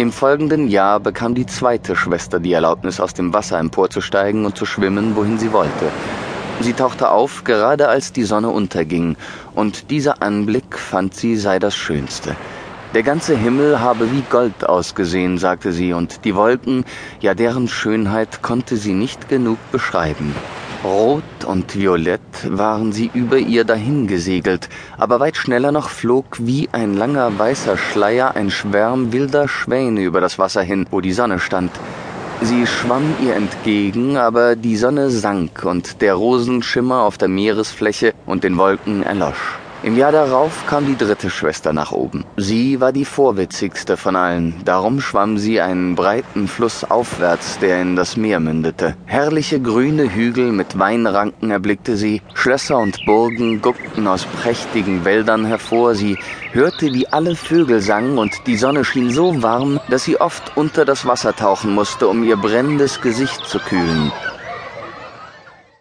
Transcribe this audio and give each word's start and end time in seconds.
Im 0.00 0.12
folgenden 0.12 0.68
Jahr 0.68 0.98
bekam 0.98 1.34
die 1.34 1.44
zweite 1.44 1.94
Schwester 1.94 2.40
die 2.40 2.54
Erlaubnis, 2.54 3.00
aus 3.00 3.12
dem 3.12 3.34
Wasser 3.34 3.58
emporzusteigen 3.58 4.46
und 4.46 4.56
zu 4.56 4.64
schwimmen, 4.64 5.14
wohin 5.14 5.38
sie 5.38 5.52
wollte. 5.52 5.92
Sie 6.62 6.72
tauchte 6.72 7.10
auf, 7.10 7.44
gerade 7.44 7.86
als 7.86 8.10
die 8.10 8.22
Sonne 8.22 8.48
unterging, 8.48 9.16
und 9.54 9.90
dieser 9.90 10.22
Anblick 10.22 10.78
fand 10.78 11.12
sie 11.14 11.36
sei 11.36 11.58
das 11.58 11.76
Schönste. 11.76 12.34
Der 12.94 13.02
ganze 13.02 13.36
Himmel 13.36 13.80
habe 13.80 14.10
wie 14.10 14.22
Gold 14.22 14.66
ausgesehen, 14.66 15.36
sagte 15.36 15.70
sie, 15.70 15.92
und 15.92 16.24
die 16.24 16.34
Wolken, 16.34 16.86
ja 17.20 17.34
deren 17.34 17.68
Schönheit 17.68 18.40
konnte 18.40 18.78
sie 18.78 18.94
nicht 18.94 19.28
genug 19.28 19.58
beschreiben. 19.70 20.34
Rot 20.82 21.44
und 21.46 21.76
violett 21.76 22.20
waren 22.48 22.92
sie 22.92 23.10
über 23.12 23.36
ihr 23.36 23.64
dahingesegelt, 23.64 24.70
aber 24.96 25.20
weit 25.20 25.36
schneller 25.36 25.72
noch 25.72 25.90
flog 25.90 26.38
wie 26.40 26.70
ein 26.72 26.94
langer 26.96 27.38
weißer 27.38 27.76
Schleier 27.76 28.34
ein 28.34 28.50
Schwärm 28.50 29.12
wilder 29.12 29.46
Schwäne 29.46 30.00
über 30.00 30.22
das 30.22 30.38
Wasser 30.38 30.62
hin, 30.62 30.86
wo 30.90 31.02
die 31.02 31.12
Sonne 31.12 31.38
stand. 31.38 31.70
Sie 32.40 32.66
schwamm 32.66 33.14
ihr 33.22 33.34
entgegen, 33.36 34.16
aber 34.16 34.56
die 34.56 34.76
Sonne 34.76 35.10
sank 35.10 35.66
und 35.66 36.00
der 36.00 36.14
Rosenschimmer 36.14 37.02
auf 37.02 37.18
der 37.18 37.28
Meeresfläche 37.28 38.14
und 38.24 38.42
den 38.42 38.56
Wolken 38.56 39.02
erlosch. 39.02 39.59
Im 39.82 39.96
Jahr 39.96 40.12
darauf 40.12 40.66
kam 40.66 40.84
die 40.84 40.96
dritte 40.96 41.30
Schwester 41.30 41.72
nach 41.72 41.90
oben. 41.90 42.26
Sie 42.36 42.80
war 42.82 42.92
die 42.92 43.06
vorwitzigste 43.06 43.96
von 43.96 44.14
allen, 44.14 44.60
darum 44.66 45.00
schwamm 45.00 45.38
sie 45.38 45.62
einen 45.62 45.94
breiten 45.94 46.48
Fluss 46.48 46.84
aufwärts, 46.84 47.58
der 47.60 47.80
in 47.80 47.96
das 47.96 48.18
Meer 48.18 48.40
mündete. 48.40 48.94
Herrliche 49.06 49.58
grüne 49.58 50.12
Hügel 50.12 50.52
mit 50.52 50.78
Weinranken 50.78 51.50
erblickte 51.50 51.96
sie, 51.96 52.20
Schlösser 52.34 52.76
und 52.76 53.06
Burgen 53.06 53.62
guckten 53.62 54.06
aus 54.06 54.26
prächtigen 54.26 55.06
Wäldern 55.06 55.46
hervor, 55.46 55.94
sie 55.94 56.18
hörte, 56.52 56.92
wie 56.92 57.08
alle 57.08 57.34
Vögel 57.34 57.80
sangen, 57.80 58.18
und 58.18 58.46
die 58.46 58.56
Sonne 58.56 58.84
schien 58.84 59.10
so 59.10 59.42
warm, 59.42 59.80
dass 59.88 60.04
sie 60.04 60.20
oft 60.20 60.58
unter 60.58 60.84
das 60.84 61.06
Wasser 61.06 61.34
tauchen 61.34 61.74
musste, 61.74 62.06
um 62.06 62.22
ihr 62.22 62.36
brennendes 62.36 63.00
Gesicht 63.00 63.46
zu 63.46 63.58
kühlen. 63.58 64.12